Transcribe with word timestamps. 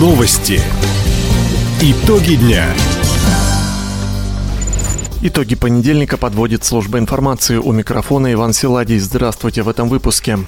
Новости. 0.00 0.58
Итоги 1.82 2.36
дня. 2.36 2.64
Итоги 5.20 5.54
понедельника 5.56 6.16
подводит 6.16 6.64
служба 6.64 6.98
информации 6.98 7.58
у 7.58 7.70
микрофона 7.72 8.32
Иван 8.32 8.54
Силадий. 8.54 8.98
Здравствуйте 8.98 9.60
в 9.60 9.68
этом 9.68 9.90
выпуске. 9.90 10.38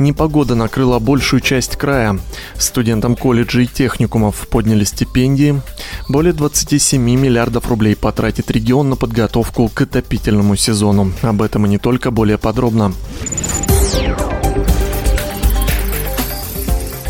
Непогода 0.00 0.56
накрыла 0.56 0.98
большую 0.98 1.38
часть 1.38 1.76
края. 1.76 2.18
Студентам 2.58 3.14
колледжей 3.14 3.66
и 3.66 3.68
техникумов 3.68 4.48
подняли 4.48 4.82
стипендии. 4.82 5.62
Более 6.08 6.32
27 6.32 7.00
миллиардов 7.00 7.68
рублей 7.68 7.94
потратит 7.94 8.50
регион 8.50 8.90
на 8.90 8.96
подготовку 8.96 9.68
к 9.68 9.82
отопительному 9.82 10.56
сезону. 10.56 11.12
Об 11.22 11.42
этом 11.42 11.64
и 11.66 11.68
не 11.68 11.78
только 11.78 12.10
более 12.10 12.38
подробно. 12.38 12.92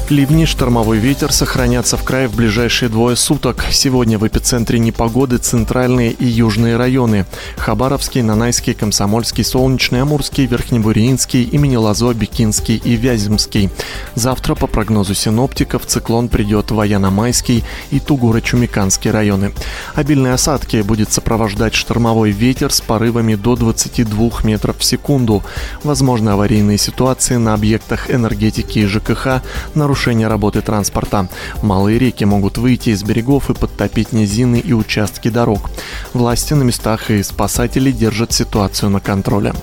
Ливни, 0.09 0.45
штормовой 0.45 0.99
ветер 0.99 1.33
сохранятся 1.33 1.97
в 1.97 2.05
крае 2.05 2.29
в 2.29 2.37
ближайшие 2.37 2.89
двое 2.89 3.17
суток. 3.17 3.65
Сегодня 3.73 4.19
в 4.19 4.27
эпицентре 4.27 4.79
непогоды 4.79 5.39
центральные 5.39 6.13
и 6.13 6.25
южные 6.25 6.77
районы. 6.77 7.27
Хабаровский, 7.57 8.23
Нанайский, 8.23 8.73
Комсомольский, 8.73 9.43
Солнечный, 9.43 10.03
Амурский, 10.03 10.47
Верхнебуринский, 10.47 11.43
имени 11.43 11.75
Лазо, 11.75 12.15
Бикинский 12.15 12.77
и 12.77 12.95
Вяземский. 12.95 13.69
Завтра, 14.15 14.55
по 14.55 14.69
прогнозу 14.69 15.13
синоптиков, 15.13 15.85
циклон 15.87 16.29
придет 16.29 16.71
в 16.71 16.77
Военно-Майский 16.77 17.65
и 17.91 17.99
Тугуро-Чумиканский 17.99 19.11
районы. 19.11 19.55
Обильные 19.97 20.35
осадки 20.35 20.83
будет 20.83 21.13
сопровождать 21.13 21.75
штормовой 21.75 22.31
ветер 22.31 22.73
с 22.73 22.81
порывами 22.81 23.35
до 23.35 23.57
22 23.57 24.31
метров 24.45 24.79
в 24.79 24.85
секунду. 24.85 25.43
Возможны 25.83 26.31
аварийные 26.31 26.79
ситуации 26.79 27.35
на 27.39 27.55
объектах 27.55 28.09
энергетики 28.09 28.79
и 28.79 28.87
ЖКХ, 28.87 29.43
нарушения 29.75 29.96
нарушения 29.97 30.29
работы 30.29 30.61
транспорта. 30.61 31.27
Малые 31.63 31.99
реки 31.99 32.25
могут 32.27 32.59
выйти 32.59 32.91
из 32.91 33.03
берегов 33.03 33.49
и 33.49 33.55
подтопить 33.55 34.13
низины 34.13 34.57
и 34.59 34.75
участки 34.75 35.31
дорог. 35.31 35.71
Власти 36.13 36.53
на 36.53 36.65
местах 36.65 37.11
и 37.11 37.23
спасатели 37.23 37.91
держат 37.91 38.31
ситуацию 38.31 38.91
на 38.91 39.01
контроле. 39.01 39.55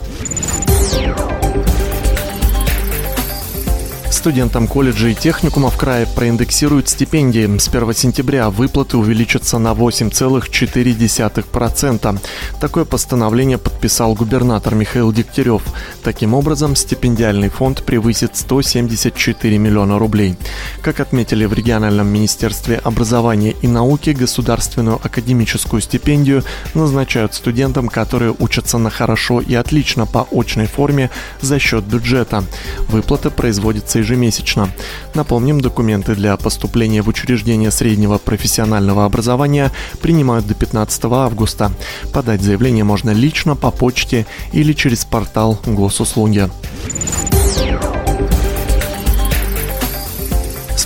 Студентам 4.23 4.67
колледжа 4.67 5.09
и 5.09 5.15
техникума 5.15 5.69
в 5.69 5.75
крае 5.75 6.07
проиндексируют 6.07 6.87
стипендии. 6.87 7.57
С 7.57 7.67
1 7.67 7.93
сентября 7.93 8.49
выплаты 8.49 8.95
увеличатся 8.95 9.57
на 9.57 9.73
8,4%. 9.73 12.19
Такое 12.61 12.85
постановление 12.85 13.57
подписал 13.57 14.13
губернатор 14.13 14.75
Михаил 14.75 15.11
Дегтярев. 15.11 15.63
Таким 16.05 16.35
образом, 16.35 16.77
стипендиальный 16.77 17.49
фонд 17.49 17.83
превысит 17.83 18.37
174 18.37 19.57
миллиона 19.57 19.99
рублей. 19.99 20.37
Как 20.81 21.01
отметили 21.01 21.43
в 21.43 21.51
региональном 21.51 22.07
министерстве 22.07 22.77
образования 22.77 23.55
и 23.61 23.67
науки, 23.67 24.11
государственную 24.11 25.01
академическую 25.03 25.81
стипендию 25.81 26.45
назначают 26.75 27.33
студентам, 27.33 27.89
которые 27.89 28.33
учатся 28.39 28.77
на 28.77 28.89
хорошо 28.89 29.41
и 29.41 29.53
отлично 29.53 30.05
по 30.05 30.25
очной 30.31 30.67
форме 30.67 31.09
за 31.41 31.59
счет 31.59 31.83
бюджета. 31.83 32.45
Выплата 32.87 33.29
производится 33.29 33.99
ежемесячно 33.99 34.12
ежемесячно. 34.13 34.69
Напомним, 35.13 35.61
документы 35.61 36.15
для 36.15 36.37
поступления 36.37 37.01
в 37.01 37.07
учреждение 37.07 37.71
среднего 37.71 38.17
профессионального 38.17 39.05
образования 39.05 39.71
принимают 40.01 40.47
до 40.47 40.53
15 40.53 41.05
августа. 41.05 41.71
Подать 42.13 42.41
заявление 42.41 42.83
можно 42.83 43.11
лично 43.11 43.55
по 43.55 43.71
почте 43.71 44.25
или 44.51 44.73
через 44.73 45.05
портал 45.05 45.59
госуслуги. 45.65 46.49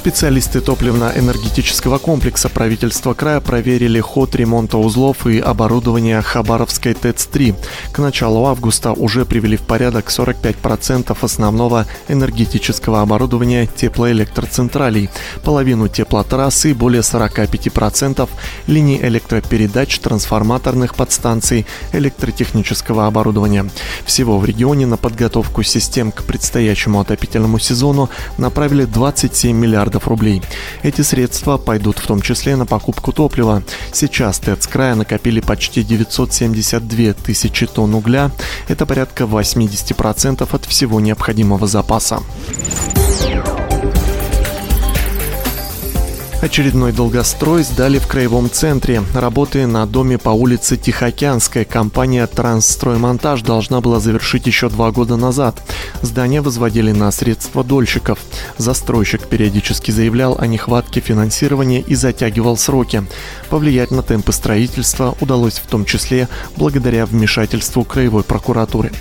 Специалисты 0.08 0.62
топливно-энергетического 0.62 1.98
комплекса 1.98 2.48
правительства 2.48 3.14
края 3.14 3.42
проверили 3.42 4.00
ход 4.00 4.34
ремонта 4.36 4.78
узлов 4.78 5.28
и 5.28 5.38
оборудования 5.38 6.22
Хабаровской 6.22 6.94
ТЭЦ-3. 6.94 7.54
К 7.92 8.00
началу 8.00 8.46
августа 8.46 8.94
уже 8.94 9.26
привели 9.26 9.58
в 9.58 9.64
порядок 9.64 10.08
45% 10.08 11.18
основного 11.20 11.88
энергетического 12.08 13.02
оборудования 13.02 13.68
теплоэлектроцентралей, 13.68 15.10
половину 15.44 15.90
теплотрассы 15.90 16.74
более 16.74 17.02
45% 17.02 18.30
линий 18.68 19.02
электропередач, 19.02 20.00
трансформаторных 20.00 20.96
подстанций, 20.96 21.66
электротехнического 21.92 23.08
оборудования. 23.08 23.70
Всего 24.06 24.40
в 24.40 24.46
регионе 24.46 24.86
на 24.86 24.96
подготовку 24.96 25.64
систем 25.64 26.14
к 26.14 26.24
предстоящему 26.24 27.02
отопительному 27.02 27.60
сезону 27.60 28.10
направили 28.38 28.86
27 28.86 29.54
миллиардов 29.54 29.97
миллиардов 29.98 30.08
рублей. 30.08 30.42
Эти 30.84 31.02
средства 31.02 31.58
пойдут 31.58 32.00
в 32.00 32.08
том 32.08 32.22
числе 32.22 32.56
на 32.56 32.66
покупку 32.66 33.12
топлива. 33.12 33.64
Сейчас 33.92 34.40
ТЭЦ 34.40 34.68
края 34.68 34.96
накопили 34.96 35.40
почти 35.40 35.84
972 35.84 37.14
тысячи 37.14 37.68
тонн 37.68 37.96
угля. 37.96 38.32
Это 38.68 38.86
порядка 38.86 39.24
80% 39.26 40.48
от 40.52 40.66
всего 40.66 41.00
необходимого 41.00 41.68
запаса. 41.68 42.22
Очередной 46.48 46.94
долгострой 46.94 47.62
сдали 47.62 48.00
в 48.00 48.08
краевом 48.08 48.50
центре. 48.50 49.04
Работы 49.14 49.68
на 49.68 49.86
доме 49.86 50.18
по 50.18 50.30
улице 50.30 50.78
Тихоокеанская 50.78 51.66
компания 51.66 52.26
«Трансстроймонтаж» 52.26 53.42
должна 53.42 53.82
была 53.82 54.00
завершить 54.00 54.48
еще 54.48 54.70
два 54.70 54.92
года 54.92 55.18
назад. 55.18 55.62
Здание 56.02 56.40
возводили 56.40 56.94
на 56.94 57.12
средства 57.12 57.66
дольщиков. 57.66 58.20
Застройщик 58.58 59.28
периодически 59.28 59.92
заявлял 59.92 60.38
о 60.40 60.48
нехватке 60.48 61.02
финансирования 61.02 61.82
и 61.82 61.96
затягивал 61.96 62.56
сроки. 62.56 63.04
Повлиять 63.50 63.92
на 63.92 64.02
темпы 64.02 64.32
строительства 64.32 65.18
удалось 65.20 65.60
в 65.60 65.68
том 65.68 65.84
числе 65.84 66.30
благодаря 66.56 67.06
вмешательству 67.06 67.84
краевой 67.84 68.24
прокуратуры. 68.24 68.94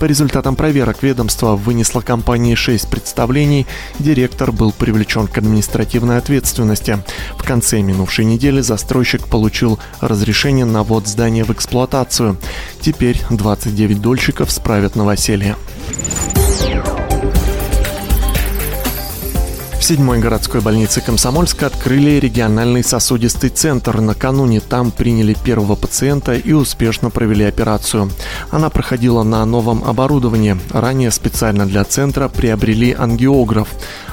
По 0.00 0.04
результатам 0.04 0.56
проверок 0.56 1.04
ведомство 1.04 1.54
вынесло 1.54 2.00
компании 2.00 2.56
6 2.56 2.90
представлений. 2.90 3.68
Директор 4.00 4.50
был 4.50 4.72
привлечен 4.72 5.28
к 5.28 5.38
административной 5.38 6.18
ответственности 6.18 6.87
области. 6.88 6.98
В 7.36 7.46
конце 7.46 7.80
минувшей 7.80 8.24
недели 8.24 8.60
застройщик 8.60 9.26
получил 9.26 9.78
разрешение 10.00 10.64
на 10.64 10.82
ввод 10.82 11.06
здания 11.06 11.44
в 11.44 11.50
эксплуатацию. 11.50 12.36
Теперь 12.80 13.20
29 13.30 14.00
дольщиков 14.00 14.50
справят 14.50 14.96
новоселье. 14.96 15.56
Седьмой 19.88 20.18
городской 20.18 20.60
больнице 20.60 21.00
Комсомольска 21.00 21.64
открыли 21.64 22.20
региональный 22.20 22.84
сосудистый 22.84 23.48
центр. 23.48 24.02
Накануне 24.02 24.60
там 24.60 24.90
приняли 24.90 25.32
первого 25.32 25.76
пациента 25.76 26.34
и 26.34 26.52
успешно 26.52 27.08
провели 27.08 27.46
операцию. 27.46 28.10
Она 28.50 28.68
проходила 28.68 29.22
на 29.22 29.42
новом 29.46 29.82
оборудовании. 29.84 30.58
Ранее 30.72 31.10
специально 31.10 31.64
для 31.64 31.84
центра 31.84 32.28
приобрели 32.28 32.92
ангиограф. 32.92 33.68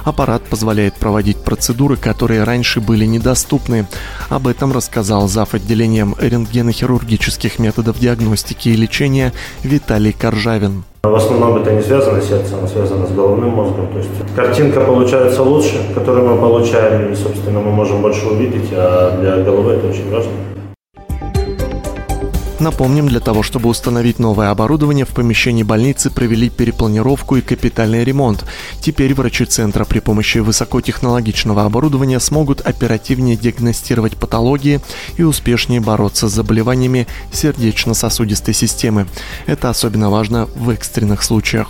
Аппарат 0.05 0.43
позволяет 0.45 0.95
проводить 0.95 1.43
процедуры, 1.43 1.97
которые 1.97 2.45
раньше 2.45 2.79
были 2.79 3.03
недоступны. 3.05 3.85
Об 4.29 4.47
этом 4.47 4.71
рассказал 4.71 5.27
зав. 5.27 5.55
отделением 5.55 6.15
рентгенохирургических 6.17 7.59
методов 7.59 7.99
диагностики 7.99 8.69
и 8.69 8.77
лечения 8.77 9.33
Виталий 9.61 10.13
Коржавин. 10.13 10.85
В 11.09 11.15
основном 11.15 11.57
это 11.57 11.71
не 11.71 11.81
связано 11.81 12.21
с 12.21 12.27
сердцем, 12.27 12.57
а 12.63 12.67
связано 12.67 13.05
с 13.05 13.11
головным 13.11 13.49
мозгом. 13.49 13.87
То 13.91 13.99
есть 13.99 14.09
картинка 14.35 14.81
получается 14.81 15.43
лучше, 15.43 15.77
которую 15.93 16.27
мы 16.27 16.37
получаем, 16.37 17.11
и, 17.11 17.15
собственно, 17.15 17.59
мы 17.59 17.71
можем 17.71 18.01
больше 18.01 18.27
увидеть, 18.27 18.69
а 18.73 19.17
для 19.19 19.37
головы 19.43 19.73
это 19.73 19.87
очень 19.87 20.09
важно. 20.11 20.31
Напомним, 22.59 23.07
для 23.07 23.19
того, 23.19 23.43
чтобы 23.43 23.69
установить 23.69 24.17
новое 24.17 24.49
оборудование, 24.49 25.03
в 25.03 25.09
помещении 25.09 25.63
больницы 25.63 26.09
провели 26.09 26.49
перепланировку 26.49 27.35
и 27.35 27.41
капитальный 27.41 28.05
ремонт. 28.05 28.45
Теперь 28.79 29.13
врачи 29.13 29.43
центра 29.43 29.83
при 29.83 29.99
помощи 29.99 30.37
высокотехнологичного 30.37 31.65
оборудования 31.65 32.19
смогут 32.21 32.61
оперативнее 32.61 33.35
диагностировать 33.35 34.15
патологии 34.15 34.79
и 35.17 35.23
успешнее 35.23 35.81
бороться 35.81 36.29
с 36.29 36.33
заболеваниями 36.33 37.07
сердечно-сосудистой 37.33 38.53
системы. 38.53 39.07
Это 39.47 39.69
особенно 39.69 40.09
важно 40.09 40.47
в 40.55 40.69
экстренных 40.69 41.23
случаях. 41.23 41.67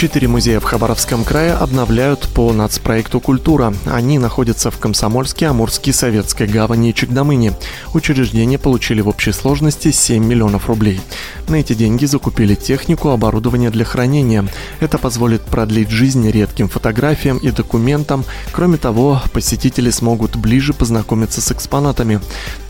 Четыре 0.00 0.28
музея 0.28 0.60
в 0.60 0.64
Хабаровском 0.64 1.24
крае 1.24 1.52
обновляют 1.52 2.26
по 2.32 2.54
нацпроекту 2.54 3.20
«Культура». 3.20 3.74
Они 3.84 4.18
находятся 4.18 4.70
в 4.70 4.78
Комсомольске, 4.78 5.48
Амурске, 5.48 5.92
Советской 5.92 6.46
гавани 6.46 6.88
и 6.88 6.94
Чекдамыне. 6.94 7.52
Учреждения 7.92 8.58
получили 8.58 9.02
в 9.02 9.08
общей 9.08 9.32
сложности 9.32 9.90
7 9.90 10.24
миллионов 10.24 10.68
рублей. 10.68 11.02
На 11.48 11.56
эти 11.56 11.74
деньги 11.74 12.06
закупили 12.06 12.54
технику, 12.54 13.10
оборудование 13.10 13.68
для 13.68 13.84
хранения. 13.84 14.46
Это 14.80 14.96
позволит 14.96 15.42
продлить 15.42 15.90
жизнь 15.90 16.26
редким 16.30 16.70
фотографиям 16.70 17.36
и 17.36 17.50
документам. 17.50 18.24
Кроме 18.52 18.78
того, 18.78 19.20
посетители 19.34 19.90
смогут 19.90 20.34
ближе 20.34 20.72
познакомиться 20.72 21.42
с 21.42 21.52
экспонатами. 21.52 22.20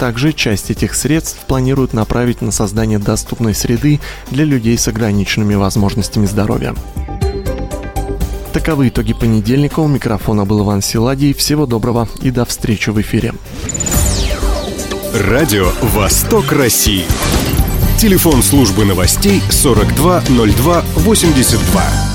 Также 0.01 0.33
часть 0.33 0.73
этих 0.73 0.97
средств 0.97 1.39
планируют 1.47 1.93
направить 1.93 2.43
на 2.43 2.51
создание 2.51 2.99
доступной 2.99 3.55
среды 3.55 4.01
для 4.33 4.45
людей 4.45 4.77
с 4.77 4.89
ограниченными 4.89 5.55
возможностями 5.55 6.27
здоровья. 6.27 6.75
Таковы 8.53 8.89
итоги 8.89 9.13
понедельника. 9.13 9.79
У 9.81 9.87
микрофона 9.87 10.45
был 10.45 10.65
Иван 10.65 10.83
Силадий. 10.83 11.33
Всего 11.33 11.67
доброго 11.67 12.09
и 12.21 12.31
до 12.31 12.45
встречи 12.45 12.91
в 12.91 13.01
эфире. 13.01 13.33
Радио 15.15 15.71
«Восток 15.83 16.51
России». 16.53 17.05
Телефон 17.99 18.43
службы 18.43 18.85
новостей 18.85 19.41
420282. 19.51 22.10